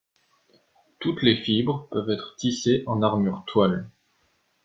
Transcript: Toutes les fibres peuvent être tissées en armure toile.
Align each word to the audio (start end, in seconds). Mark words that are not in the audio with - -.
Toutes 0.97 1.21
les 1.21 1.35
fibres 1.35 1.87
peuvent 1.91 2.09
être 2.09 2.35
tissées 2.35 2.83
en 2.87 3.03
armure 3.03 3.43
toile. 3.45 3.87